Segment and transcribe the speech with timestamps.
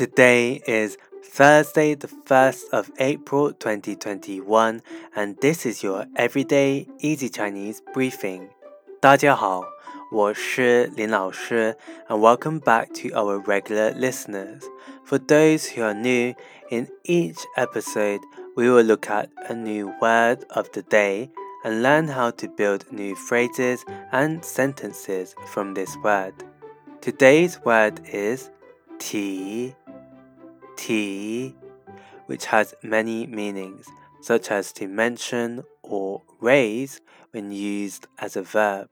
[0.00, 4.80] Today is Thursday, the 1st of April 2021,
[5.14, 8.48] and this is your everyday easy Chinese briefing.
[8.98, 9.62] 大家好，
[10.10, 11.76] 我是林老师,
[12.08, 14.62] and welcome back to our regular listeners.
[15.04, 16.34] For those who are new,
[16.70, 18.22] in each episode,
[18.56, 21.28] we will look at a new word of the day
[21.62, 26.32] and learn how to build new phrases and sentences from this word.
[27.02, 28.48] Today's word is
[28.98, 29.74] 提。
[30.80, 31.54] 提,
[32.24, 33.86] which has many meanings,
[34.22, 38.88] such as to mention or raise when used as a verb.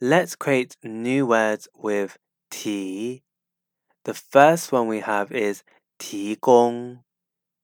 [0.00, 2.16] Let's create new words with
[2.50, 3.22] 提.
[4.04, 5.62] The first one we have is
[5.98, 7.00] 提供,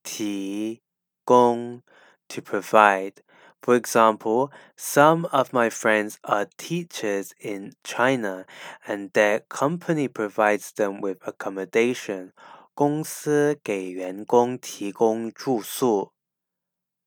[0.04, 0.82] 提
[1.24, 1.82] 供,
[2.28, 3.22] to provide.
[3.62, 8.44] For example, some of my friends are teachers in China
[8.86, 12.32] and their company provides them with accommodation.
[12.74, 16.12] 公司给员工提供住宿。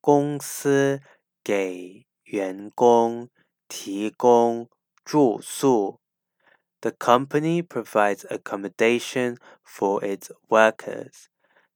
[0.00, 1.02] 公司
[1.44, 3.28] 给员工
[3.68, 4.70] 提供
[5.04, 6.00] 住宿。
[6.80, 11.26] The company provides accommodation for its workers.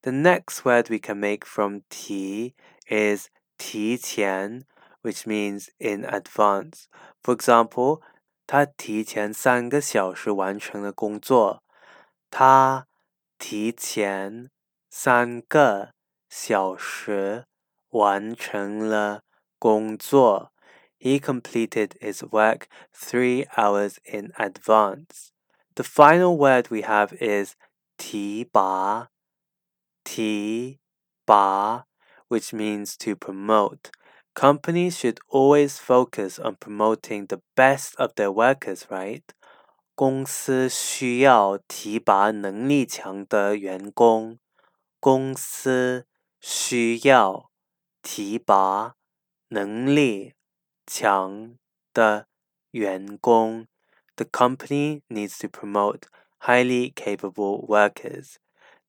[0.01, 2.55] The next word we can make from 提
[2.89, 3.29] is
[3.59, 4.65] 提前
[5.03, 6.85] which means in advance.
[7.23, 8.01] For example,
[8.47, 11.63] 他提前三个小时完成了工作。
[12.31, 12.87] 他
[13.42, 14.50] 提前
[14.90, 15.94] 三个
[16.30, 17.46] 小时
[17.90, 19.22] 完成了
[19.60, 20.52] 工作。
[21.00, 25.30] He completed his work three hours in advance.
[25.76, 27.56] The final word we have is
[27.98, 29.10] 提拔,
[30.04, 30.80] 提
[31.26, 31.86] 拔,
[32.30, 33.92] which means to promote.
[34.34, 39.24] Companies should always focus on promoting the best of their workers, right?
[39.95, 44.39] 公司需要提拔能力强的员工。
[44.99, 46.07] 公司
[46.41, 47.51] 需要
[48.03, 48.95] 提拔
[49.49, 50.35] 能力
[50.87, 51.57] 强
[51.93, 52.27] 的
[52.71, 53.67] 员工。
[54.17, 56.03] The company needs to promote
[56.41, 58.37] highly capable workers.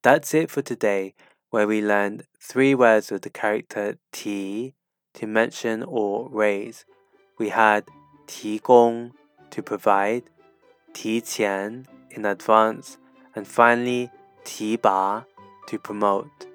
[0.01, 1.13] That's it for today,
[1.49, 4.73] where we learned three words with the character 提
[5.13, 6.81] to mention or raise.
[7.37, 7.85] We had
[8.27, 9.11] 提供
[9.51, 10.23] to provide,
[10.92, 12.96] 提前 in advance,
[13.34, 14.10] and finally
[14.44, 15.24] 提拔
[15.66, 16.46] to promote.